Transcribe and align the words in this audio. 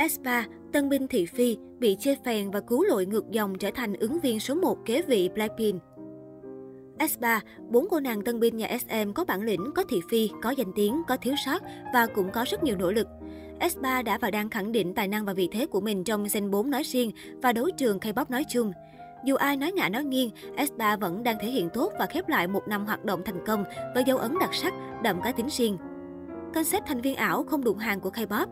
S3 0.00 0.42
tân 0.72 0.88
binh 0.88 1.08
thị 1.08 1.26
phi, 1.26 1.56
bị 1.78 1.96
chê 2.00 2.14
phèn 2.24 2.50
và 2.50 2.60
cứu 2.60 2.84
lội 2.84 3.06
ngược 3.06 3.30
dòng 3.30 3.58
trở 3.58 3.70
thành 3.74 3.94
ứng 3.94 4.20
viên 4.20 4.40
số 4.40 4.54
1 4.54 4.78
kế 4.86 5.02
vị 5.02 5.28
Blackpink. 5.34 5.82
S3, 6.98 7.40
bốn 7.68 7.88
cô 7.90 8.00
nàng 8.00 8.22
tân 8.22 8.40
binh 8.40 8.56
nhà 8.56 8.78
SM 8.78 9.12
có 9.14 9.24
bản 9.24 9.42
lĩnh, 9.42 9.70
có 9.74 9.84
thị 9.88 10.00
phi, 10.10 10.30
có 10.42 10.50
danh 10.50 10.72
tiếng, 10.74 11.02
có 11.08 11.16
thiếu 11.16 11.34
sót 11.46 11.62
và 11.94 12.06
cũng 12.06 12.30
có 12.32 12.44
rất 12.48 12.64
nhiều 12.64 12.76
nỗ 12.76 12.92
lực. 12.92 13.06
S3 13.60 14.04
đã 14.04 14.18
và 14.18 14.30
đang 14.30 14.50
khẳng 14.50 14.72
định 14.72 14.94
tài 14.94 15.08
năng 15.08 15.24
và 15.24 15.32
vị 15.32 15.48
thế 15.52 15.66
của 15.66 15.80
mình 15.80 16.04
trong 16.04 16.26
Gen 16.32 16.50
4 16.50 16.70
nói 16.70 16.82
riêng 16.82 17.10
và 17.42 17.52
đấu 17.52 17.70
trường 17.76 17.98
K-pop 17.98 18.24
nói 18.28 18.44
chung. 18.48 18.72
Dù 19.24 19.34
ai 19.34 19.56
nói 19.56 19.72
ngã 19.72 19.88
nói 19.88 20.04
nghiêng, 20.04 20.30
S3 20.56 20.98
vẫn 20.98 21.22
đang 21.22 21.36
thể 21.40 21.48
hiện 21.48 21.68
tốt 21.74 21.92
và 21.98 22.06
khép 22.06 22.28
lại 22.28 22.46
một 22.46 22.68
năm 22.68 22.86
hoạt 22.86 23.04
động 23.04 23.22
thành 23.24 23.46
công 23.46 23.64
với 23.94 24.04
dấu 24.06 24.18
ấn 24.18 24.34
đặc 24.40 24.54
sắc, 24.54 24.74
đậm 25.02 25.20
cá 25.22 25.32
tính 25.32 25.48
riêng. 25.50 25.76
Concept 26.54 26.86
thành 26.86 27.00
viên 27.00 27.16
ảo 27.16 27.42
không 27.42 27.64
đụng 27.64 27.78
hàng 27.78 28.00
của 28.00 28.10
K-pop 28.10 28.46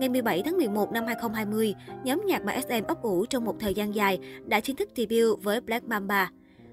Ngày 0.00 0.08
17 0.08 0.42
tháng 0.44 0.56
11 0.56 0.92
năm 0.92 1.06
2020, 1.06 1.74
nhóm 2.04 2.22
nhạc 2.26 2.44
mà 2.44 2.60
SM 2.60 2.86
ấp 2.88 3.02
ủ 3.02 3.26
trong 3.26 3.44
một 3.44 3.56
thời 3.60 3.74
gian 3.74 3.94
dài 3.94 4.18
đã 4.46 4.60
chính 4.60 4.76
thức 4.76 4.88
debut 4.96 5.42
với 5.42 5.60
Black 5.60 5.88
Mamba. 5.88 6.30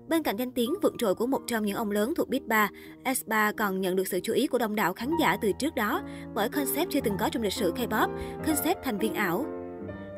Bên 0.08 0.24
cạnh 0.24 0.36
danh 0.36 0.52
tiếng 0.52 0.74
vượt 0.82 0.94
trội 0.98 1.16
của 1.16 1.28
một 1.28 1.42
trong 1.48 1.66
những 1.66 1.76
ông 1.76 1.92
lớn 1.92 2.14
thuộc 2.16 2.30
Beat 2.30 2.44
3, 2.48 2.70
S3 3.04 3.54
còn 3.58 3.82
nhận 3.82 3.96
được 3.96 4.08
sự 4.08 4.20
chú 4.24 4.34
ý 4.34 4.48
của 4.48 4.58
đông 4.58 4.76
đảo 4.76 4.94
khán 4.94 5.10
giả 5.22 5.38
từ 5.42 5.52
trước 5.60 5.76
đó 5.76 6.02
bởi 6.34 6.50
concept 6.50 6.90
chưa 6.90 7.02
từng 7.02 7.18
có 7.20 7.30
trong 7.30 7.44
lịch 7.44 7.54
sử 7.54 7.72
K-pop, 7.72 8.10
concept 8.46 8.84
thành 8.84 8.98
viên 8.98 9.14
ảo. 9.14 9.46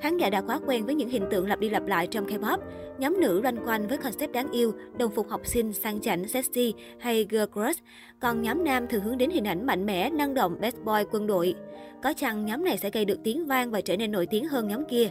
Khán 0.01 0.17
giả 0.17 0.29
đã 0.29 0.41
quá 0.41 0.59
quen 0.67 0.85
với 0.85 0.95
những 0.95 1.09
hình 1.09 1.25
tượng 1.31 1.47
lặp 1.47 1.59
đi 1.59 1.69
lặp 1.69 1.87
lại 1.87 2.07
trong 2.07 2.25
K-pop. 2.25 2.57
Nhóm 2.97 3.19
nữ 3.19 3.41
loanh 3.41 3.67
quanh 3.67 3.87
với 3.87 3.97
concept 3.97 4.31
đáng 4.31 4.51
yêu, 4.51 4.73
đồng 4.97 5.11
phục 5.11 5.29
học 5.29 5.41
sinh, 5.47 5.73
sang 5.73 6.01
chảnh, 6.01 6.27
sexy 6.27 6.73
hay 6.99 7.27
girl 7.29 7.43
crush. 7.53 7.83
Còn 8.19 8.41
nhóm 8.41 8.63
nam 8.63 8.87
thường 8.87 9.01
hướng 9.01 9.17
đến 9.17 9.29
hình 9.29 9.47
ảnh 9.47 9.65
mạnh 9.65 9.85
mẽ, 9.85 10.09
năng 10.09 10.33
động, 10.33 10.57
best 10.59 10.75
boy 10.85 11.03
quân 11.11 11.27
đội. 11.27 11.55
Có 12.03 12.13
chăng 12.13 12.45
nhóm 12.45 12.63
này 12.63 12.77
sẽ 12.77 12.89
gây 12.89 13.05
được 13.05 13.19
tiếng 13.23 13.45
vang 13.45 13.71
và 13.71 13.81
trở 13.81 13.97
nên 13.97 14.11
nổi 14.11 14.25
tiếng 14.25 14.45
hơn 14.45 14.67
nhóm 14.67 14.85
kia. 14.85 15.09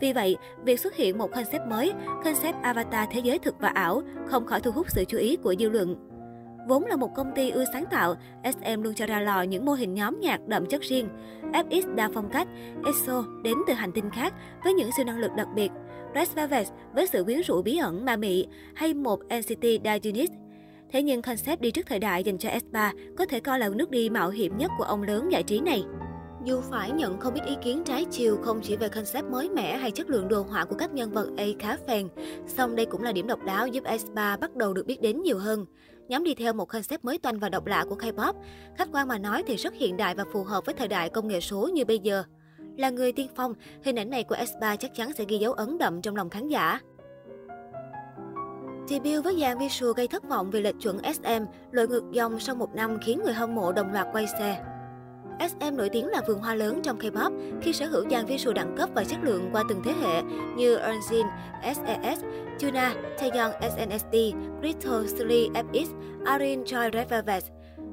Vì 0.00 0.12
vậy, 0.12 0.36
việc 0.64 0.80
xuất 0.80 0.96
hiện 0.96 1.18
một 1.18 1.32
concept 1.32 1.66
mới, 1.68 1.92
concept 2.24 2.62
avatar 2.62 3.08
thế 3.12 3.20
giới 3.24 3.38
thực 3.38 3.54
và 3.60 3.68
ảo, 3.68 4.02
không 4.26 4.46
khỏi 4.46 4.60
thu 4.60 4.70
hút 4.70 4.86
sự 4.90 5.04
chú 5.08 5.18
ý 5.18 5.36
của 5.36 5.54
dư 5.58 5.68
luận. 5.68 6.09
Vốn 6.68 6.86
là 6.86 6.96
một 6.96 7.14
công 7.14 7.32
ty 7.34 7.50
ưa 7.50 7.64
sáng 7.72 7.84
tạo, 7.90 8.14
SM 8.44 8.82
luôn 8.82 8.94
cho 8.94 9.06
ra 9.06 9.20
lò 9.20 9.42
những 9.42 9.64
mô 9.64 9.72
hình 9.72 9.94
nhóm 9.94 10.20
nhạc 10.20 10.46
đậm 10.46 10.66
chất 10.66 10.82
riêng. 10.82 11.08
FX 11.52 11.94
đa 11.94 12.10
phong 12.14 12.28
cách, 12.30 12.48
EXO 12.84 13.24
đến 13.44 13.54
từ 13.66 13.72
hành 13.72 13.92
tinh 13.92 14.10
khác 14.10 14.34
với 14.64 14.72
những 14.72 14.90
siêu 14.96 15.06
năng 15.06 15.18
lực 15.18 15.30
đặc 15.36 15.48
biệt, 15.54 15.70
Red 16.14 16.32
Velvet 16.34 16.66
với 16.94 17.06
sự 17.06 17.24
quyến 17.24 17.40
rũ 17.40 17.62
bí 17.62 17.76
ẩn 17.76 18.04
ma 18.04 18.16
mị, 18.16 18.46
hay 18.74 18.94
một 18.94 19.20
NCT 19.24 19.64
Unit. 20.04 20.30
Thế 20.92 21.02
nhưng 21.02 21.22
concept 21.22 21.60
đi 21.60 21.70
trước 21.70 21.86
thời 21.86 21.98
đại 21.98 22.24
dành 22.24 22.38
cho 22.38 22.48
S3 22.48 22.92
có 23.18 23.26
thể 23.26 23.40
coi 23.40 23.58
là 23.58 23.68
nước 23.68 23.90
đi 23.90 24.10
mạo 24.10 24.30
hiểm 24.30 24.58
nhất 24.58 24.70
của 24.78 24.84
ông 24.84 25.02
lớn 25.02 25.32
giải 25.32 25.42
trí 25.42 25.60
này. 25.60 25.84
Dù 26.44 26.60
phải 26.60 26.90
nhận 26.90 27.20
không 27.20 27.34
ít 27.34 27.44
ý 27.46 27.56
kiến 27.62 27.82
trái 27.84 28.06
chiều 28.10 28.38
không 28.42 28.60
chỉ 28.62 28.76
về 28.76 28.88
concept 28.88 29.30
mới 29.30 29.50
mẻ 29.50 29.76
hay 29.76 29.90
chất 29.90 30.10
lượng 30.10 30.28
đồ 30.28 30.42
họa 30.42 30.64
của 30.64 30.76
các 30.78 30.92
nhân 30.92 31.10
vật 31.10 31.28
A 31.36 31.44
khá 31.58 31.76
phèn, 31.86 32.08
song 32.46 32.76
đây 32.76 32.86
cũng 32.86 33.02
là 33.02 33.12
điểm 33.12 33.26
độc 33.26 33.44
đáo 33.44 33.66
giúp 33.66 33.84
S3 33.84 34.38
bắt 34.38 34.56
đầu 34.56 34.74
được 34.74 34.86
biết 34.86 35.00
đến 35.00 35.22
nhiều 35.22 35.38
hơn. 35.38 35.66
Nhóm 36.08 36.24
đi 36.24 36.34
theo 36.34 36.52
một 36.52 36.64
concept 36.64 37.04
mới 37.04 37.18
toanh 37.18 37.38
và 37.38 37.48
độc 37.48 37.66
lạ 37.66 37.84
của 37.88 37.96
K-pop. 37.96 38.34
Khách 38.76 38.88
quan 38.92 39.08
mà 39.08 39.18
nói 39.18 39.42
thì 39.46 39.56
rất 39.56 39.74
hiện 39.74 39.96
đại 39.96 40.14
và 40.14 40.24
phù 40.32 40.44
hợp 40.44 40.64
với 40.66 40.74
thời 40.74 40.88
đại 40.88 41.08
công 41.08 41.28
nghệ 41.28 41.40
số 41.40 41.68
như 41.74 41.84
bây 41.84 41.98
giờ. 41.98 42.24
Là 42.76 42.90
người 42.90 43.12
tiên 43.12 43.28
phong, 43.36 43.54
hình 43.84 43.98
ảnh 43.98 44.10
này 44.10 44.24
của 44.24 44.34
S3 44.34 44.76
chắc 44.76 44.94
chắn 44.94 45.12
sẽ 45.12 45.24
ghi 45.28 45.38
dấu 45.38 45.52
ấn 45.52 45.78
đậm 45.78 46.02
trong 46.02 46.16
lòng 46.16 46.30
khán 46.30 46.48
giả. 46.48 46.80
Debut 48.88 49.24
với 49.24 49.36
dàn 49.40 49.58
visual 49.58 49.92
gây 49.96 50.08
thất 50.08 50.28
vọng 50.28 50.50
vì 50.50 50.60
lệch 50.60 50.80
chuẩn 50.80 50.98
SM, 51.14 51.44
lội 51.70 51.88
ngược 51.88 52.04
dòng 52.12 52.40
sau 52.40 52.54
một 52.54 52.74
năm 52.74 52.98
khiến 53.02 53.20
người 53.24 53.34
hâm 53.34 53.54
mộ 53.54 53.72
đồng 53.72 53.92
loạt 53.92 54.06
quay 54.12 54.26
xe. 54.38 54.64
SM 55.48 55.76
nổi 55.76 55.88
tiếng 55.88 56.06
là 56.06 56.20
vườn 56.26 56.38
hoa 56.38 56.54
lớn 56.54 56.80
trong 56.82 56.98
K-pop 56.98 57.60
khi 57.62 57.72
sở 57.72 57.86
hữu 57.86 58.10
dàn 58.10 58.26
visual 58.26 58.54
đẳng 58.54 58.76
cấp 58.76 58.88
và 58.94 59.04
chất 59.04 59.18
lượng 59.22 59.48
qua 59.52 59.64
từng 59.68 59.82
thế 59.84 59.92
hệ 59.92 60.22
như 60.56 60.78
Eunjin, 60.78 61.26
SES, 61.62 62.20
Juna, 62.58 62.94
Taeyong 63.18 63.52
SNSD, 63.60 64.16
Crystal 64.60 65.06
Slee 65.06 65.48
FX, 65.54 65.86
Arin 66.24 66.62
Joy, 66.62 66.90
Red 66.92 67.08
Velvet. 67.08 67.44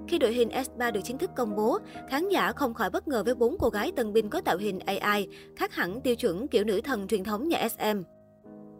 Khi 0.07 0.17
đội 0.17 0.33
hình 0.33 0.49
S3 0.49 0.91
được 0.91 1.01
chính 1.03 1.17
thức 1.17 1.31
công 1.35 1.55
bố, 1.55 1.77
khán 2.09 2.29
giả 2.29 2.51
không 2.51 2.73
khỏi 2.73 2.89
bất 2.89 3.07
ngờ 3.07 3.23
với 3.23 3.35
bốn 3.35 3.57
cô 3.59 3.69
gái 3.69 3.91
tân 3.95 4.13
binh 4.13 4.29
có 4.29 4.41
tạo 4.41 4.57
hình 4.57 4.79
AI, 4.85 5.27
khác 5.55 5.75
hẳn 5.75 6.01
tiêu 6.01 6.15
chuẩn 6.15 6.47
kiểu 6.47 6.63
nữ 6.63 6.81
thần 6.81 7.07
truyền 7.07 7.23
thống 7.23 7.47
nhà 7.47 7.69
SM. 7.69 8.16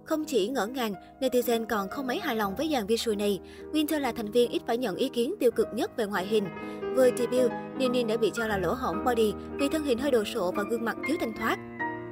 Không 0.08 0.26
chỉ 0.26 0.48
ngỡ 0.48 0.68
ngàng, 0.68 0.94
netizen 1.20 1.66
còn 1.66 1.90
không 1.90 2.08
mấy 2.08 2.20
hài 2.20 2.36
lòng 2.36 2.56
với 2.56 2.70
dàn 2.72 2.88
visual 2.88 3.16
này. 3.18 3.40
Winter 3.74 4.00
là 4.00 4.12
thành 4.12 4.32
viên 4.32 4.52
ít 4.52 4.62
phải 4.68 4.78
nhận 4.78 4.96
ý 4.96 5.10
kiến 5.10 5.36
tiêu 5.40 5.52
cực 5.52 5.68
nhất 5.74 5.98
về 5.98 6.06
ngoại 6.06 6.26
hình. 6.26 6.48
Vừa 6.96 7.10
debut, 7.18 7.52
Ninin 7.78 8.08
đã 8.08 8.18
bị 8.18 8.32
cho 8.34 8.48
là 8.48 8.58
lỗ 8.58 8.74
hổng 8.74 9.06
body 9.06 9.34
vì 9.60 9.70
thân 9.70 9.84
hình 9.84 9.98
hơi 9.98 10.12
đồ 10.12 10.24
sộ 10.24 10.52
và 10.52 10.64
gương 10.70 10.86
mặt 10.86 10.98
thiếu 11.08 11.18
thanh 11.20 11.34
thoát. 11.38 11.58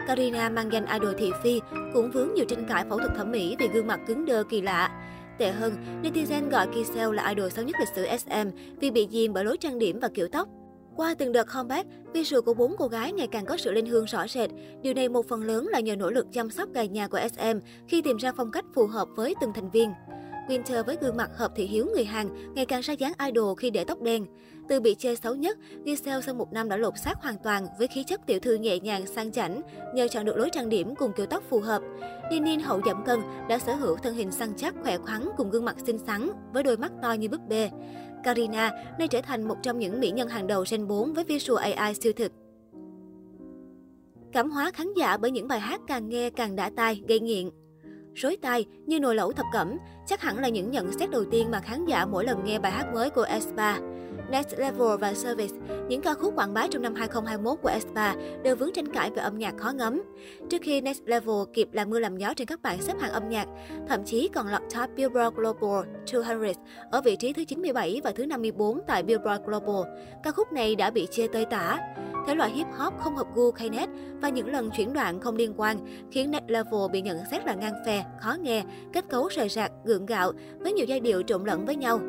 Karina 0.07 0.50
mang 0.50 0.72
danh 0.72 0.85
idol 0.85 1.16
thị 1.17 1.31
phi 1.44 1.61
cũng 1.94 2.11
vướng 2.11 2.33
nhiều 2.33 2.45
tranh 2.45 2.66
cãi 2.69 2.85
phẫu 2.89 2.97
thuật 2.97 3.11
thẩm 3.16 3.31
mỹ 3.31 3.56
vì 3.59 3.67
gương 3.73 3.88
mặt 3.88 4.00
cứng 4.07 4.25
đơ 4.25 4.44
kỳ 4.50 4.62
lạ. 4.62 4.89
Tệ 5.38 5.51
hơn, 5.51 6.01
netizen 6.03 6.50
gọi 6.50 6.67
Kisel 6.67 7.13
là 7.13 7.29
idol 7.29 7.50
xấu 7.50 7.66
nhất 7.66 7.75
lịch 7.79 7.89
sử 7.95 8.17
SM 8.17 8.50
vì 8.79 8.91
bị 8.91 9.07
dìm 9.12 9.33
bởi 9.33 9.45
lối 9.45 9.57
trang 9.57 9.79
điểm 9.79 10.00
và 10.00 10.09
kiểu 10.13 10.27
tóc. 10.31 10.47
Qua 10.95 11.16
từng 11.17 11.31
đợt 11.31 11.44
comeback, 11.44 11.89
visual 12.13 12.41
của 12.41 12.53
bốn 12.53 12.75
cô 12.78 12.88
gái 12.88 13.11
ngày 13.11 13.28
càng 13.28 13.45
có 13.45 13.57
sự 13.57 13.72
lên 13.72 13.85
hương 13.85 14.06
rõ 14.06 14.28
rệt. 14.28 14.50
Điều 14.81 14.94
này 14.94 15.09
một 15.09 15.28
phần 15.28 15.44
lớn 15.44 15.67
là 15.67 15.79
nhờ 15.79 15.95
nỗ 15.95 16.09
lực 16.09 16.25
chăm 16.31 16.50
sóc 16.50 16.69
gà 16.73 16.83
nhà 16.83 17.07
của 17.07 17.19
SM 17.33 17.59
khi 17.88 18.01
tìm 18.01 18.17
ra 18.17 18.31
phong 18.38 18.51
cách 18.51 18.66
phù 18.73 18.88
hợp 18.88 19.07
với 19.16 19.35
từng 19.41 19.53
thành 19.53 19.72
viên. 19.72 19.91
Winter 20.47 20.83
với 20.83 20.97
gương 21.01 21.17
mặt 21.17 21.29
hợp 21.38 21.51
thị 21.56 21.66
hiếu 21.66 21.88
người 21.95 22.06
Hàn 22.06 22.53
ngày 22.56 22.66
càng 22.66 22.81
ra 22.81 22.94
dáng 22.94 23.13
idol 23.25 23.57
khi 23.57 23.69
để 23.69 23.83
tóc 23.83 24.01
đen. 24.01 24.25
Từ 24.69 24.79
bị 24.79 24.95
chê 24.95 25.16
xấu 25.16 25.35
nhất, 25.35 25.57
Giselle 25.85 26.22
sau 26.22 26.35
một 26.35 26.53
năm 26.53 26.69
đã 26.69 26.78
lột 26.78 26.94
xác 27.03 27.22
hoàn 27.22 27.35
toàn 27.44 27.67
với 27.79 27.88
khí 27.88 28.03
chất 28.03 28.22
tiểu 28.27 28.39
thư 28.39 28.56
nhẹ 28.56 28.79
nhàng 28.79 29.07
sang 29.07 29.31
chảnh 29.31 29.62
nhờ 29.94 30.07
chọn 30.07 30.25
được 30.25 30.38
lối 30.38 30.50
trang 30.50 30.69
điểm 30.69 30.95
cùng 30.95 31.12
kiểu 31.16 31.25
tóc 31.25 31.44
phù 31.50 31.59
hợp. 31.59 31.81
Ninin 32.31 32.59
hậu 32.59 32.81
giảm 32.85 33.06
cân 33.06 33.19
đã 33.50 33.59
sở 33.59 33.75
hữu 33.75 33.95
thân 33.95 34.16
hình 34.16 34.31
săn 34.31 34.53
chắc 34.57 34.75
khỏe 34.83 34.97
khoắn 34.97 35.29
cùng 35.38 35.50
gương 35.50 35.66
mặt 35.66 35.75
xinh 35.85 36.00
xắn 36.00 36.29
với 36.53 36.63
đôi 36.63 36.77
mắt 36.77 36.91
to 37.01 37.12
như 37.12 37.29
búp 37.29 37.41
bê. 37.47 37.69
Karina 38.25 38.72
nay 39.00 39.08
trở 39.08 39.22
thành 39.22 39.47
một 39.47 39.58
trong 39.63 39.80
những 39.80 40.00
mỹ 40.00 40.12
nhân 40.12 40.28
hàng 40.28 40.47
đầu 40.47 40.63
Gen 40.72 40.88
4 40.88 41.13
với 41.13 41.24
visual 41.24 41.63
AI 41.63 41.94
siêu 41.94 42.13
thực. 42.16 42.31
Cảm 44.34 44.52
hóa 44.52 44.72
khán 44.74 44.88
giả 44.97 45.18
bởi 45.18 45.31
những 45.31 45.47
bài 45.47 45.59
hát 45.59 45.81
càng 45.88 46.09
nghe 46.09 46.30
càng 46.30 46.56
đã 46.56 46.72
tai, 46.75 47.02
gây 47.08 47.19
nghiện. 47.19 47.50
Rối 48.16 48.38
tai 48.42 48.66
như 48.86 49.00
nồi 49.00 49.16
lẩu 49.16 49.31
thập 49.31 49.46
cẩm, 49.53 49.78
chắc 50.08 50.22
hẳn 50.22 50.40
là 50.40 50.50
những 50.50 50.72
nhận 50.72 50.92
xét 50.92 51.09
đầu 51.09 51.26
tiên 51.31 51.52
mà 51.52 51.59
khán 51.59 51.86
giả 51.86 52.06
mỗi 52.06 52.26
lần 52.26 52.46
nghe 52.46 52.59
bài 52.59 52.72
hát 52.72 52.94
mới 52.94 53.09
của 53.09 53.22
Espa. 53.24 53.80
Next 54.31 54.58
Level 54.58 54.98
và 55.00 55.14
Service, 55.14 55.56
những 55.90 56.02
ca 56.02 56.14
khúc 56.14 56.36
quảng 56.36 56.54
bá 56.54 56.68
trong 56.68 56.81
năm 56.81 56.96
2021 56.96 57.59
của 57.62 57.70
Espa 57.70 58.14
đều 58.44 58.56
vướng 58.56 58.74
tranh 58.74 58.94
cãi 58.94 59.12
về 59.16 59.22
âm 59.22 59.38
nhạc 59.38 59.58
khó 59.58 59.72
ngấm. 59.72 60.02
Trước 60.50 60.58
khi 60.62 60.81
Next 60.81 61.02
Level 61.06 61.36
kịp 61.54 61.70
làm 61.72 61.90
mưa 61.90 62.00
làm 62.00 62.18
gió 62.18 62.34
trên 62.34 62.48
các 62.48 62.62
bảng 62.62 62.81
xếp 62.81 62.94
hạng 63.00 63.12
âm 63.12 63.30
nhạc, 63.30 63.48
thậm 63.88 64.04
chí 64.04 64.30
còn 64.34 64.48
lọt 64.48 64.62
top 64.62 64.90
Billboard 64.96 65.36
Global 65.36 65.86
200 66.25 66.54
ở 66.92 67.02
vị 67.02 67.16
trí 67.16 67.34
thứ 67.34 67.44
97 67.44 68.02
và 68.04 68.12
thứ 68.12 68.25
54 68.25 68.80
tại 68.88 69.04
Billboard 69.04 69.44
Global. 69.46 69.94
Ca 70.24 70.31
khúc 70.31 70.52
này 70.52 70.75
đã 70.75 70.90
bị 70.90 71.08
chê 71.12 71.28
tơi 71.28 71.46
tả. 71.46 71.80
Thể 72.28 72.36
loại 72.36 72.52
hip 72.52 72.68
hop 72.78 72.94
không 73.00 73.16
hợp 73.16 73.28
gu 73.36 73.52
Knet 73.52 73.90
và 74.22 74.30
những 74.30 74.47
lần 74.47 74.69
chuyển 74.78 74.94
đoạn 74.94 75.19
không 75.19 75.36
liên 75.36 75.53
quan 75.58 75.78
khiến 76.12 76.31
Next 76.31 76.46
Level 76.47 76.91
bị 76.91 77.02
nhận 77.02 77.18
xét 77.31 77.46
là 77.46 77.53
ngang 77.53 77.84
phè, 77.86 78.06
khó 78.22 78.36
nghe, 78.41 78.63
kết 78.94 79.06
cấu 79.09 79.28
rời 79.28 79.50
rạc, 79.50 79.72
gượng 79.86 80.06
gạo 80.06 80.31
với 80.59 80.74
nhiều 80.74 80.86
giai 80.86 81.00
điệu 81.00 81.22
trộn 81.22 81.44
lẫn 81.44 81.66
với 81.66 81.75
nhau. 81.75 82.00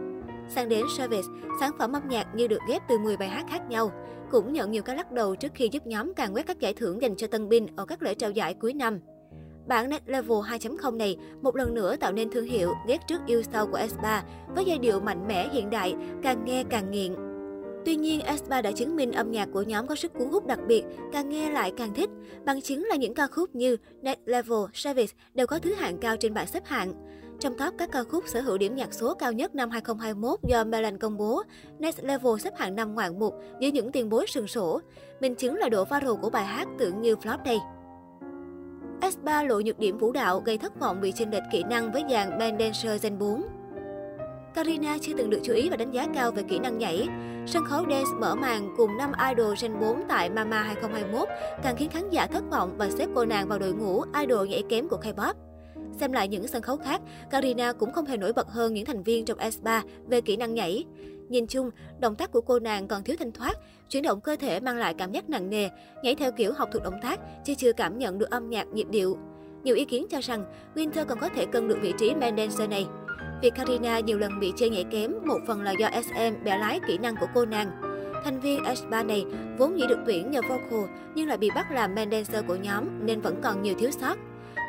Sang 0.48 0.68
đến 0.68 0.84
Service, 0.96 1.28
sản 1.60 1.72
phẩm 1.78 1.92
âm 1.92 2.08
nhạc 2.08 2.34
như 2.34 2.46
được 2.46 2.60
ghép 2.68 2.82
từ 2.88 2.98
10 2.98 3.16
bài 3.16 3.28
hát 3.28 3.46
khác 3.50 3.62
nhau, 3.68 3.90
cũng 4.30 4.52
nhận 4.52 4.70
nhiều 4.70 4.82
cái 4.82 4.96
lắc 4.96 5.12
đầu 5.12 5.36
trước 5.36 5.52
khi 5.54 5.68
giúp 5.72 5.86
nhóm 5.86 6.14
càng 6.14 6.34
quét 6.34 6.46
các 6.46 6.60
giải 6.60 6.74
thưởng 6.74 7.02
dành 7.02 7.16
cho 7.16 7.26
tân 7.26 7.48
binh 7.48 7.66
ở 7.76 7.84
các 7.84 8.02
lễ 8.02 8.14
trao 8.14 8.30
giải 8.30 8.54
cuối 8.54 8.72
năm. 8.72 9.00
Bản 9.66 9.90
Next 9.90 10.02
Level 10.06 10.38
2.0 10.38 10.96
này 10.96 11.16
một 11.42 11.56
lần 11.56 11.74
nữa 11.74 11.96
tạo 11.96 12.12
nên 12.12 12.30
thương 12.30 12.46
hiệu 12.46 12.72
ghét 12.86 12.98
trước 13.08 13.20
yêu 13.26 13.42
sau 13.52 13.66
của 13.66 13.78
S3 13.78 14.20
với 14.54 14.64
giai 14.64 14.78
điệu 14.78 15.00
mạnh 15.00 15.26
mẽ 15.28 15.48
hiện 15.52 15.70
đại, 15.70 15.94
càng 16.22 16.44
nghe 16.44 16.64
càng 16.70 16.90
nghiện. 16.90 17.25
Tuy 17.86 17.96
nhiên, 17.96 18.20
S3 18.20 18.62
đã 18.62 18.72
chứng 18.72 18.96
minh 18.96 19.12
âm 19.12 19.30
nhạc 19.30 19.48
của 19.52 19.62
nhóm 19.62 19.86
có 19.86 19.94
sức 19.94 20.12
cuốn 20.12 20.28
hút 20.28 20.46
đặc 20.46 20.58
biệt, 20.66 20.84
càng 21.12 21.28
nghe 21.28 21.50
lại 21.50 21.72
càng 21.76 21.94
thích. 21.94 22.10
Bằng 22.44 22.62
chứng 22.62 22.84
là 22.84 22.96
những 22.96 23.14
ca 23.14 23.26
khúc 23.26 23.54
như 23.54 23.76
Next 24.02 24.20
Level, 24.24 24.58
Service 24.74 25.12
đều 25.34 25.46
có 25.46 25.58
thứ 25.58 25.74
hạng 25.74 25.98
cao 25.98 26.16
trên 26.16 26.34
bảng 26.34 26.46
xếp 26.46 26.62
hạng. 26.66 26.92
Trong 27.40 27.58
top 27.58 27.74
các 27.78 27.88
ca 27.92 28.04
khúc 28.04 28.24
sở 28.26 28.40
hữu 28.40 28.58
điểm 28.58 28.74
nhạc 28.74 28.94
số 28.94 29.14
cao 29.14 29.32
nhất 29.32 29.54
năm 29.54 29.70
2021 29.70 30.38
do 30.48 30.64
Melon 30.64 30.98
công 30.98 31.16
bố, 31.16 31.42
Next 31.78 32.04
Level 32.04 32.38
xếp 32.40 32.52
hạng 32.56 32.76
năm 32.76 32.94
ngoạn 32.94 33.18
mục 33.18 33.34
giữa 33.60 33.68
những 33.68 33.92
tiền 33.92 34.08
bối 34.08 34.26
sừng 34.28 34.46
sổ. 34.46 34.80
Minh 35.20 35.34
chứng 35.34 35.56
là 35.56 35.68
độ 35.68 35.84
viral 35.84 36.14
của 36.22 36.30
bài 36.30 36.44
hát 36.44 36.68
tưởng 36.78 37.00
như 37.00 37.14
flop 37.14 37.38
đây. 37.44 37.58
S3 39.00 39.46
lộ 39.46 39.60
nhược 39.60 39.78
điểm 39.78 39.98
vũ 39.98 40.12
đạo 40.12 40.40
gây 40.40 40.58
thất 40.58 40.80
vọng 40.80 40.98
vì 41.00 41.12
chênh 41.12 41.30
lệch 41.30 41.42
kỹ 41.52 41.62
năng 41.70 41.92
với 41.92 42.04
dàn 42.10 42.38
band 42.38 42.60
dancer 42.60 43.02
Gen 43.02 43.18
4. 43.18 43.42
Karina 44.56 44.98
chưa 45.00 45.12
từng 45.16 45.30
được 45.30 45.40
chú 45.42 45.52
ý 45.52 45.68
và 45.70 45.76
đánh 45.76 45.90
giá 45.90 46.06
cao 46.14 46.32
về 46.32 46.42
kỹ 46.42 46.58
năng 46.58 46.78
nhảy. 46.78 47.08
Sân 47.46 47.64
khấu 47.64 47.82
dance 47.90 48.10
mở 48.18 48.34
màn 48.34 48.74
cùng 48.76 48.96
năm 48.96 49.12
idol 49.30 49.54
Gen 49.62 49.80
4 49.80 50.02
tại 50.08 50.30
Mama 50.30 50.62
2021 50.62 51.28
càng 51.62 51.76
khiến 51.76 51.90
khán 51.90 52.10
giả 52.10 52.26
thất 52.26 52.44
vọng 52.50 52.74
và 52.78 52.90
xếp 52.90 53.08
cô 53.14 53.24
nàng 53.24 53.48
vào 53.48 53.58
đội 53.58 53.72
ngũ 53.72 54.02
idol 54.20 54.48
nhảy 54.48 54.62
kém 54.68 54.88
của 54.88 54.96
K-pop. 54.96 55.34
Xem 56.00 56.12
lại 56.12 56.28
những 56.28 56.48
sân 56.48 56.62
khấu 56.62 56.76
khác, 56.76 57.00
Karina 57.30 57.72
cũng 57.72 57.92
không 57.92 58.06
hề 58.06 58.16
nổi 58.16 58.32
bật 58.32 58.48
hơn 58.48 58.74
những 58.74 58.84
thành 58.84 59.02
viên 59.02 59.24
trong 59.24 59.38
S3 59.38 59.82
về 60.06 60.20
kỹ 60.20 60.36
năng 60.36 60.54
nhảy. 60.54 60.84
Nhìn 61.28 61.46
chung, 61.46 61.70
động 62.00 62.16
tác 62.16 62.32
của 62.32 62.40
cô 62.40 62.58
nàng 62.58 62.88
còn 62.88 63.04
thiếu 63.04 63.16
thanh 63.18 63.32
thoát, 63.32 63.58
chuyển 63.90 64.02
động 64.02 64.20
cơ 64.20 64.36
thể 64.36 64.60
mang 64.60 64.76
lại 64.76 64.94
cảm 64.94 65.12
giác 65.12 65.30
nặng 65.30 65.50
nề, 65.50 65.68
nhảy 66.02 66.14
theo 66.14 66.32
kiểu 66.32 66.52
học 66.52 66.68
thuộc 66.72 66.82
động 66.82 67.00
tác, 67.02 67.20
chứ 67.44 67.54
chưa 67.54 67.72
cảm 67.72 67.98
nhận 67.98 68.18
được 68.18 68.30
âm 68.30 68.50
nhạc 68.50 68.66
nhịp 68.68 68.86
điệu. 68.90 69.18
Nhiều 69.62 69.74
ý 69.74 69.84
kiến 69.84 70.06
cho 70.10 70.18
rằng 70.20 70.44
Winter 70.74 71.04
còn 71.04 71.18
có 71.18 71.28
thể 71.28 71.46
cân 71.46 71.68
được 71.68 71.78
vị 71.82 71.92
trí 71.98 72.14
main 72.14 72.36
dancer 72.36 72.70
này. 72.70 72.86
Việc 73.42 73.54
Karina 73.54 74.00
nhiều 74.00 74.18
lần 74.18 74.40
bị 74.40 74.52
chê 74.56 74.68
nhảy 74.68 74.84
kém, 74.84 75.14
một 75.24 75.38
phần 75.46 75.62
là 75.62 75.72
do 75.72 75.88
SM 76.02 76.44
bẻ 76.44 76.58
lái 76.58 76.80
kỹ 76.86 76.98
năng 76.98 77.16
của 77.16 77.26
cô 77.34 77.44
nàng. 77.44 77.70
Thành 78.24 78.40
viên 78.40 78.62
S3 78.62 79.06
này 79.06 79.24
vốn 79.58 79.78
dĩ 79.78 79.86
được 79.88 79.98
tuyển 80.06 80.30
nhờ 80.30 80.40
vocal, 80.42 80.94
nhưng 81.14 81.28
lại 81.28 81.38
bị 81.38 81.50
bắt 81.54 81.66
làm 81.70 81.94
main 81.94 82.10
dancer 82.10 82.44
của 82.48 82.56
nhóm 82.56 83.06
nên 83.06 83.20
vẫn 83.20 83.40
còn 83.42 83.62
nhiều 83.62 83.74
thiếu 83.78 83.90
sót. 83.90 84.18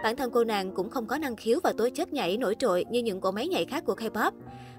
Bản 0.03 0.15
thân 0.15 0.31
cô 0.31 0.43
nàng 0.43 0.71
cũng 0.71 0.89
không 0.89 1.05
có 1.05 1.17
năng 1.17 1.35
khiếu 1.35 1.59
và 1.63 1.73
tố 1.77 1.89
chất 1.89 2.13
nhảy 2.13 2.37
nổi 2.37 2.55
trội 2.55 2.85
như 2.89 2.99
những 2.99 3.21
cỗ 3.21 3.31
máy 3.31 3.47
nhảy 3.47 3.65
khác 3.65 3.85
của 3.85 3.95
K-pop. 3.95 4.31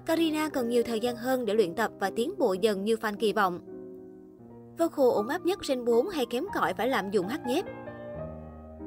Karina 0.05 0.49
cần 0.49 0.69
nhiều 0.69 0.83
thời 0.83 0.99
gian 0.99 1.15
hơn 1.15 1.45
để 1.45 1.53
luyện 1.53 1.75
tập 1.75 1.91
và 1.99 2.11
tiến 2.15 2.33
bộ 2.37 2.53
dần 2.53 2.83
như 2.83 2.95
fan 2.95 3.15
kỳ 3.15 3.33
vọng. 3.33 3.59
Vocal 4.77 5.05
ổn 5.05 5.27
áp 5.27 5.45
nhất 5.45 5.59
trên 5.61 5.85
4 5.85 6.09
hay 6.09 6.25
kém 6.25 6.45
cỏi 6.55 6.73
phải 6.73 6.87
làm 6.87 7.11
dụng 7.11 7.27
hát 7.27 7.41
nhép. 7.47 7.65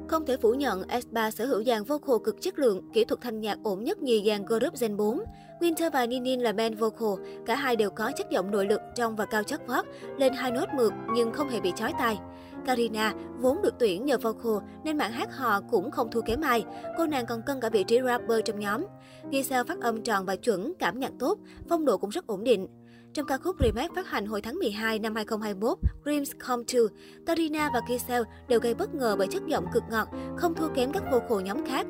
Không 0.07 0.25
thể 0.25 0.37
phủ 0.37 0.53
nhận, 0.53 0.81
S3 0.81 1.31
sở 1.31 1.45
hữu 1.45 1.63
dàn 1.63 1.83
vocal 1.83 2.15
cực 2.23 2.41
chất 2.41 2.59
lượng, 2.59 2.81
kỹ 2.93 3.05
thuật 3.05 3.21
thanh 3.21 3.39
nhạc 3.39 3.57
ổn 3.63 3.83
nhất 3.83 4.01
nhì 4.01 4.23
dàn 4.27 4.45
group 4.45 4.73
Gen 4.81 4.97
4. 4.97 5.19
Winter 5.59 5.91
và 5.91 6.05
Ninin 6.05 6.39
là 6.39 6.51
band 6.51 6.79
vocal, 6.79 7.25
cả 7.45 7.55
hai 7.55 7.75
đều 7.75 7.89
có 7.89 8.11
chất 8.17 8.29
giọng 8.29 8.51
nội 8.51 8.65
lực 8.65 8.81
trong 8.95 9.15
và 9.15 9.25
cao 9.25 9.43
chất 9.43 9.67
vót, 9.67 9.85
lên 10.17 10.33
hai 10.33 10.51
nốt 10.51 10.65
mượt 10.75 10.93
nhưng 11.15 11.31
không 11.31 11.49
hề 11.49 11.59
bị 11.61 11.71
chói 11.75 11.93
tai. 11.99 12.17
Karina 12.65 13.13
vốn 13.39 13.61
được 13.61 13.73
tuyển 13.79 14.05
nhờ 14.05 14.17
vocal 14.17 14.69
nên 14.83 14.97
mạng 14.97 15.11
hát 15.11 15.29
hò 15.31 15.61
cũng 15.61 15.91
không 15.91 16.11
thua 16.11 16.21
kém 16.21 16.41
ai. 16.41 16.63
Cô 16.97 17.05
nàng 17.05 17.25
còn 17.25 17.41
cân 17.41 17.61
cả 17.61 17.69
vị 17.69 17.83
trí 17.83 17.99
rapper 18.05 18.39
trong 18.45 18.59
nhóm. 18.59 18.85
Giselle 19.31 19.43
sao 19.43 19.63
phát 19.63 19.81
âm 19.81 20.01
tròn 20.01 20.25
và 20.25 20.35
chuẩn, 20.35 20.73
cảm 20.79 20.99
nhận 20.99 21.17
tốt, 21.17 21.39
phong 21.69 21.85
độ 21.85 21.97
cũng 21.97 22.09
rất 22.09 22.27
ổn 22.27 22.43
định. 22.43 22.67
Trong 23.13 23.25
ca 23.25 23.37
khúc 23.37 23.55
remake 23.59 23.93
phát 23.95 24.07
hành 24.07 24.25
hồi 24.25 24.41
tháng 24.41 24.55
12 24.55 24.99
năm 24.99 25.15
2021, 25.15 25.77
Dreams 26.05 26.31
Come 26.47 26.63
True, 26.67 26.79
Tarina 27.25 27.69
và 27.73 27.79
Giselle 27.89 28.23
đều 28.47 28.59
gây 28.59 28.73
bất 28.73 28.95
ngờ 28.95 29.15
bởi 29.17 29.27
chất 29.27 29.47
giọng 29.47 29.65
cực 29.73 29.83
ngọt, 29.89 30.07
không 30.37 30.55
thua 30.55 30.67
kém 30.67 30.91
các 30.91 31.03
vocal 31.11 31.45
nhóm 31.45 31.65
khác. 31.65 31.87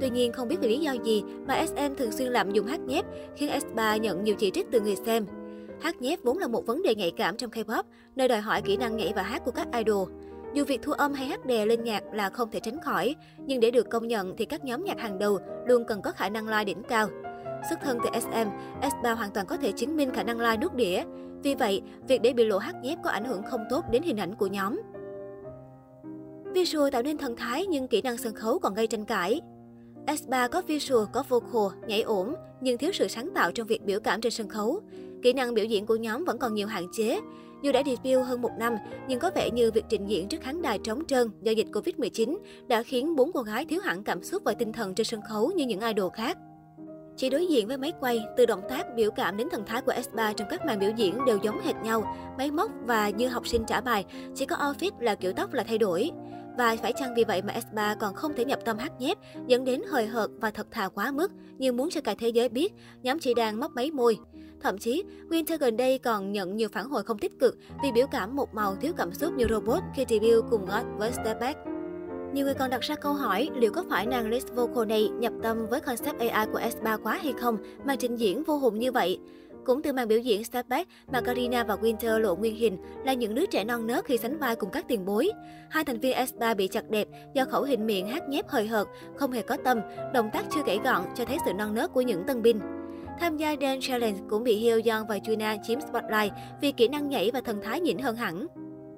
Tuy 0.00 0.10
nhiên, 0.10 0.32
không 0.32 0.48
biết 0.48 0.56
vì 0.60 0.68
lý 0.68 0.78
do 0.78 0.92
gì 1.04 1.22
mà 1.46 1.66
SM 1.66 1.94
thường 1.98 2.12
xuyên 2.12 2.28
lạm 2.28 2.50
dụng 2.50 2.66
hát 2.66 2.80
nhép, 2.80 3.04
khiến 3.36 3.50
S3 3.50 3.96
nhận 3.96 4.24
nhiều 4.24 4.34
chỉ 4.38 4.50
trích 4.50 4.66
từ 4.70 4.80
người 4.80 4.96
xem. 4.96 5.26
Hát 5.80 6.02
nhép 6.02 6.18
vốn 6.22 6.38
là 6.38 6.46
một 6.46 6.66
vấn 6.66 6.82
đề 6.82 6.94
nhạy 6.94 7.10
cảm 7.10 7.36
trong 7.36 7.50
K-pop, 7.50 7.82
nơi 8.16 8.28
đòi 8.28 8.40
hỏi 8.40 8.62
kỹ 8.62 8.76
năng 8.76 8.96
nhảy 8.96 9.12
và 9.16 9.22
hát 9.22 9.42
của 9.44 9.50
các 9.50 9.68
idol. 9.72 10.08
Dù 10.54 10.64
việc 10.64 10.82
thu 10.82 10.92
âm 10.92 11.12
hay 11.12 11.26
hát 11.26 11.46
đè 11.46 11.66
lên 11.66 11.84
nhạc 11.84 12.02
là 12.12 12.30
không 12.30 12.50
thể 12.50 12.60
tránh 12.60 12.80
khỏi, 12.80 13.14
nhưng 13.46 13.60
để 13.60 13.70
được 13.70 13.90
công 13.90 14.08
nhận 14.08 14.36
thì 14.36 14.44
các 14.44 14.64
nhóm 14.64 14.84
nhạc 14.84 15.00
hàng 15.00 15.18
đầu 15.18 15.38
luôn 15.66 15.84
cần 15.84 16.02
có 16.02 16.12
khả 16.12 16.28
năng 16.28 16.48
live 16.48 16.64
đỉnh 16.64 16.82
cao. 16.82 17.08
Xuất 17.68 17.80
thân 17.80 17.98
từ 18.04 18.20
SM, 18.20 18.48
S3 18.80 19.14
hoàn 19.14 19.30
toàn 19.30 19.46
có 19.46 19.56
thể 19.56 19.72
chứng 19.72 19.96
minh 19.96 20.10
khả 20.10 20.22
năng 20.22 20.40
lai 20.40 20.56
nước 20.56 20.74
đĩa. 20.74 21.04
Vì 21.42 21.54
vậy, 21.54 21.82
việc 22.08 22.22
để 22.22 22.32
bị 22.32 22.44
lộ 22.44 22.58
hát 22.58 22.74
nhép 22.82 22.98
có 23.04 23.10
ảnh 23.10 23.24
hưởng 23.24 23.42
không 23.42 23.64
tốt 23.70 23.84
đến 23.90 24.02
hình 24.02 24.16
ảnh 24.16 24.34
của 24.34 24.46
nhóm. 24.46 24.80
Visual 26.54 26.90
tạo 26.90 27.02
nên 27.02 27.18
thần 27.18 27.36
thái 27.36 27.66
nhưng 27.66 27.88
kỹ 27.88 28.02
năng 28.02 28.18
sân 28.18 28.34
khấu 28.34 28.58
còn 28.58 28.74
gây 28.74 28.86
tranh 28.86 29.04
cãi. 29.04 29.40
S3 30.06 30.48
có 30.48 30.62
visual, 30.66 31.04
có 31.12 31.24
vocal, 31.28 31.78
nhảy 31.86 32.02
ổn, 32.02 32.34
nhưng 32.60 32.78
thiếu 32.78 32.92
sự 32.92 33.08
sáng 33.08 33.30
tạo 33.34 33.52
trong 33.52 33.66
việc 33.66 33.84
biểu 33.84 34.00
cảm 34.00 34.20
trên 34.20 34.32
sân 34.32 34.48
khấu. 34.48 34.80
Kỹ 35.22 35.32
năng 35.32 35.54
biểu 35.54 35.64
diễn 35.64 35.86
của 35.86 35.96
nhóm 35.96 36.24
vẫn 36.24 36.38
còn 36.38 36.54
nhiều 36.54 36.66
hạn 36.66 36.86
chế. 36.92 37.20
Dù 37.62 37.72
đã 37.72 37.82
debut 37.86 38.26
hơn 38.26 38.42
một 38.42 38.50
năm, 38.58 38.76
nhưng 39.08 39.20
có 39.20 39.30
vẻ 39.34 39.50
như 39.50 39.70
việc 39.70 39.84
trình 39.88 40.06
diễn 40.06 40.28
trước 40.28 40.40
khán 40.40 40.62
đài 40.62 40.78
trống 40.78 41.04
trơn 41.04 41.30
do 41.42 41.52
dịch 41.52 41.66
Covid-19 41.72 42.38
đã 42.68 42.82
khiến 42.82 43.16
bốn 43.16 43.32
cô 43.32 43.42
gái 43.42 43.64
thiếu 43.64 43.80
hẳn 43.80 44.04
cảm 44.04 44.22
xúc 44.22 44.42
và 44.44 44.54
tinh 44.54 44.72
thần 44.72 44.94
trên 44.94 45.04
sân 45.04 45.20
khấu 45.28 45.50
như 45.56 45.66
những 45.66 45.80
idol 45.80 46.10
khác. 46.12 46.38
Chỉ 47.22 47.30
đối 47.30 47.46
diện 47.46 47.68
với 47.68 47.76
máy 47.78 47.92
quay, 48.00 48.24
từ 48.36 48.46
động 48.46 48.62
tác 48.68 48.94
biểu 48.94 49.10
cảm 49.10 49.36
đến 49.36 49.48
thần 49.50 49.64
thái 49.66 49.82
của 49.82 49.92
S3 49.92 50.34
trong 50.34 50.48
các 50.50 50.66
màn 50.66 50.78
biểu 50.78 50.90
diễn 50.96 51.24
đều 51.26 51.38
giống 51.42 51.60
hệt 51.60 51.74
nhau, 51.84 52.16
máy 52.38 52.50
móc 52.50 52.70
và 52.84 53.08
như 53.08 53.28
học 53.28 53.46
sinh 53.46 53.64
trả 53.68 53.80
bài, 53.80 54.04
chỉ 54.34 54.46
có 54.46 54.56
outfit 54.56 54.90
là 55.00 55.14
kiểu 55.14 55.32
tóc 55.32 55.52
là 55.52 55.64
thay 55.64 55.78
đổi. 55.78 56.10
Và 56.58 56.76
phải 56.82 56.92
chăng 56.92 57.14
vì 57.14 57.24
vậy 57.24 57.42
mà 57.42 57.54
S3 57.54 57.96
còn 58.00 58.14
không 58.14 58.32
thể 58.36 58.44
nhập 58.44 58.58
tâm 58.64 58.78
hát 58.78 58.92
nhép, 58.98 59.18
dẫn 59.46 59.64
đến 59.64 59.82
hời 59.88 60.06
hợt 60.06 60.30
và 60.40 60.50
thật 60.50 60.66
thà 60.70 60.88
quá 60.88 61.10
mức, 61.10 61.32
như 61.58 61.72
muốn 61.72 61.90
cho 61.90 62.00
cả 62.00 62.14
thế 62.18 62.28
giới 62.28 62.48
biết, 62.48 62.72
nhóm 63.02 63.18
chỉ 63.18 63.34
đang 63.34 63.60
móc 63.60 63.72
máy 63.72 63.90
môi. 63.90 64.18
Thậm 64.60 64.78
chí, 64.78 65.04
Winter 65.28 65.58
gần 65.58 65.76
đây 65.76 65.98
còn 65.98 66.32
nhận 66.32 66.56
nhiều 66.56 66.68
phản 66.72 66.88
hồi 66.88 67.02
không 67.02 67.18
tích 67.18 67.38
cực 67.40 67.56
vì 67.82 67.92
biểu 67.92 68.06
cảm 68.06 68.36
một 68.36 68.54
màu 68.54 68.76
thiếu 68.76 68.92
cảm 68.96 69.12
xúc 69.12 69.32
như 69.36 69.46
robot 69.50 69.82
khi 69.94 70.04
debut 70.08 70.44
cùng 70.50 70.66
God 70.66 70.84
với 70.98 71.12
Step 71.12 71.40
Back. 71.40 71.71
Nhiều 72.32 72.44
người 72.44 72.54
còn 72.54 72.70
đặt 72.70 72.80
ra 72.80 72.94
câu 72.94 73.12
hỏi 73.12 73.48
liệu 73.54 73.72
có 73.72 73.84
phải 73.90 74.06
nàng 74.06 74.30
Liz 74.30 74.54
vocal 74.54 74.86
này 74.88 75.08
nhập 75.08 75.32
tâm 75.42 75.66
với 75.70 75.80
concept 75.80 76.18
AI 76.18 76.46
của 76.52 76.58
S3 76.58 76.98
quá 77.02 77.18
hay 77.22 77.32
không 77.32 77.58
mà 77.84 77.96
trình 77.96 78.16
diễn 78.16 78.44
vô 78.44 78.56
hùng 78.56 78.78
như 78.78 78.92
vậy. 78.92 79.18
Cũng 79.64 79.82
từ 79.82 79.92
màn 79.92 80.08
biểu 80.08 80.18
diễn 80.18 80.44
Step 80.44 80.68
Back 80.68 80.90
mà 81.12 81.20
Karina 81.20 81.64
và 81.64 81.74
Winter 81.74 82.18
lộ 82.18 82.36
nguyên 82.36 82.56
hình 82.56 82.78
là 83.04 83.12
những 83.12 83.34
đứa 83.34 83.46
trẻ 83.46 83.64
non 83.64 83.86
nớt 83.86 84.04
khi 84.04 84.18
sánh 84.18 84.38
vai 84.38 84.56
cùng 84.56 84.70
các 84.70 84.84
tiền 84.88 85.04
bối. 85.04 85.30
Hai 85.70 85.84
thành 85.84 86.00
viên 86.00 86.16
S3 86.16 86.56
bị 86.56 86.68
chặt 86.68 86.90
đẹp 86.90 87.08
do 87.34 87.44
khẩu 87.44 87.62
hình 87.62 87.86
miệng 87.86 88.06
hát 88.06 88.28
nhép 88.28 88.48
hời 88.48 88.66
hợt, 88.66 88.88
không 89.16 89.32
hề 89.32 89.42
có 89.42 89.56
tâm, 89.64 89.80
động 90.14 90.30
tác 90.32 90.44
chưa 90.54 90.62
kể 90.66 90.78
gọn 90.84 91.02
cho 91.14 91.24
thấy 91.24 91.36
sự 91.44 91.52
non 91.52 91.74
nớt 91.74 91.92
của 91.92 92.00
những 92.00 92.24
tân 92.26 92.42
binh. 92.42 92.60
Tham 93.20 93.36
gia 93.36 93.56
Dance 93.60 93.88
Challenge 93.88 94.20
cũng 94.30 94.44
bị 94.44 94.56
Hyo 94.56 94.74
Young 94.74 95.06
và 95.06 95.18
Juna 95.18 95.58
chiếm 95.62 95.80
spotlight 95.80 96.32
vì 96.60 96.72
kỹ 96.72 96.88
năng 96.88 97.08
nhảy 97.08 97.30
và 97.34 97.40
thần 97.40 97.62
thái 97.62 97.80
nhỉnh 97.80 97.98
hơn 97.98 98.16
hẳn. 98.16 98.46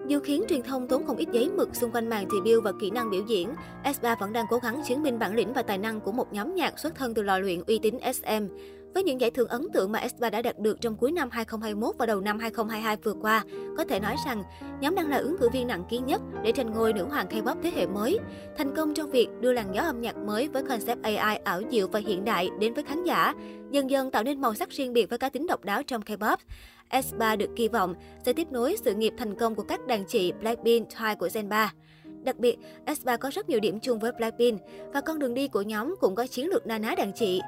Dù 0.08 0.20
khiến 0.20 0.44
truyền 0.48 0.62
thông 0.62 0.88
tốn 0.88 1.06
không 1.06 1.16
ít 1.16 1.28
giấy 1.32 1.50
mực 1.50 1.76
xung 1.76 1.90
quanh 1.90 2.08
màn 2.08 2.26
debut 2.30 2.64
và 2.64 2.72
kỹ 2.80 2.90
năng 2.90 3.10
biểu 3.10 3.22
diễn, 3.26 3.48
S3 3.84 4.16
vẫn 4.20 4.32
đang 4.32 4.46
cố 4.50 4.58
gắng 4.58 4.82
chứng 4.88 5.02
minh 5.02 5.18
bản 5.18 5.34
lĩnh 5.34 5.52
và 5.52 5.62
tài 5.62 5.78
năng 5.78 6.00
của 6.00 6.12
một 6.12 6.32
nhóm 6.32 6.54
nhạc 6.54 6.78
xuất 6.78 6.94
thân 6.94 7.14
từ 7.14 7.22
lò 7.22 7.38
luyện 7.38 7.62
uy 7.66 7.78
tín 7.78 7.94
SM. 8.14 8.46
Với 8.94 9.02
những 9.02 9.20
giải 9.20 9.30
thưởng 9.30 9.48
ấn 9.48 9.66
tượng 9.72 9.92
mà 9.92 10.06
S3 10.06 10.30
đã 10.30 10.42
đạt 10.42 10.58
được 10.58 10.80
trong 10.80 10.96
cuối 10.96 11.12
năm 11.12 11.28
2021 11.30 11.94
và 11.98 12.06
đầu 12.06 12.20
năm 12.20 12.38
2022 12.38 12.96
vừa 12.96 13.14
qua, 13.22 13.44
có 13.76 13.84
thể 13.84 14.00
nói 14.00 14.16
rằng 14.26 14.42
nhóm 14.80 14.94
đang 14.94 15.10
là 15.10 15.16
ứng 15.16 15.36
cử 15.38 15.48
viên 15.48 15.66
nặng 15.66 15.84
ký 15.90 15.98
nhất 15.98 16.22
để 16.42 16.52
tranh 16.52 16.72
ngôi 16.72 16.92
nữ 16.92 17.04
hoàng 17.04 17.26
K-pop 17.26 17.56
thế 17.62 17.72
hệ 17.76 17.86
mới. 17.86 18.18
Thành 18.58 18.74
công 18.76 18.94
trong 18.94 19.10
việc 19.10 19.28
đưa 19.40 19.52
làn 19.52 19.74
gió 19.74 19.82
âm 19.82 20.00
nhạc 20.00 20.16
mới 20.16 20.48
với 20.48 20.62
concept 20.62 21.02
AI 21.02 21.36
ảo 21.36 21.62
diệu 21.70 21.88
và 21.88 22.00
hiện 22.00 22.24
đại 22.24 22.48
đến 22.60 22.74
với 22.74 22.84
khán 22.84 23.04
giả, 23.04 23.34
dần 23.70 23.90
dần 23.90 24.10
tạo 24.10 24.22
nên 24.22 24.40
màu 24.40 24.54
sắc 24.54 24.70
riêng 24.70 24.92
biệt 24.92 25.10
với 25.10 25.18
cá 25.18 25.28
tính 25.28 25.46
độc 25.46 25.64
đáo 25.64 25.82
trong 25.82 26.02
K-pop. 26.02 26.36
S3 26.90 27.36
được 27.36 27.50
kỳ 27.56 27.68
vọng 27.68 27.94
sẽ 28.24 28.32
tiếp 28.32 28.52
nối 28.52 28.76
sự 28.84 28.94
nghiệp 28.94 29.12
thành 29.18 29.34
công 29.34 29.54
của 29.54 29.62
các 29.62 29.86
đàn 29.86 30.04
chị 30.08 30.32
Blackpink, 30.32 30.88
Twice 30.88 31.16
của 31.16 31.28
Gen 31.34 31.48
3. 31.48 31.72
Đặc 32.22 32.38
biệt, 32.38 32.56
S3 32.86 33.18
có 33.18 33.30
rất 33.32 33.48
nhiều 33.48 33.60
điểm 33.60 33.80
chung 33.80 33.98
với 33.98 34.12
Blackpink 34.12 34.60
và 34.92 35.00
con 35.00 35.18
đường 35.18 35.34
đi 35.34 35.48
của 35.48 35.62
nhóm 35.62 35.94
cũng 36.00 36.14
có 36.14 36.26
chiến 36.26 36.48
lược 36.48 36.66
na 36.66 36.78
ná 36.78 36.94
đàn 36.98 37.12
chị. 37.12 37.40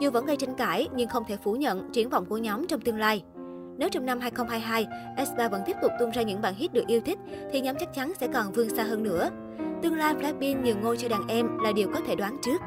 Dù 0.00 0.10
vẫn 0.10 0.26
gây 0.26 0.36
tranh 0.36 0.54
cãi 0.54 0.88
nhưng 0.96 1.08
không 1.08 1.24
thể 1.28 1.36
phủ 1.36 1.52
nhận 1.54 1.92
triển 1.92 2.08
vọng 2.08 2.26
của 2.26 2.38
nhóm 2.38 2.66
trong 2.66 2.80
tương 2.80 2.98
lai. 2.98 3.22
Nếu 3.78 3.88
trong 3.88 4.06
năm 4.06 4.20
2022, 4.20 4.86
S3 5.16 5.50
vẫn 5.50 5.62
tiếp 5.66 5.76
tục 5.82 5.92
tung 5.98 6.10
ra 6.10 6.22
những 6.22 6.42
bản 6.42 6.54
hit 6.54 6.72
được 6.72 6.86
yêu 6.86 7.00
thích, 7.00 7.18
thì 7.52 7.60
nhóm 7.60 7.76
chắc 7.80 7.94
chắn 7.94 8.12
sẽ 8.20 8.28
còn 8.34 8.52
vươn 8.52 8.68
xa 8.76 8.82
hơn 8.82 9.02
nữa. 9.02 9.30
Tương 9.82 9.94
lai 9.94 10.14
Blackpink 10.14 10.64
nhường 10.64 10.80
ngôi 10.82 10.96
cho 10.96 11.08
đàn 11.08 11.28
em 11.28 11.58
là 11.58 11.72
điều 11.72 11.88
có 11.94 12.00
thể 12.06 12.16
đoán 12.16 12.36
trước. 12.42 12.62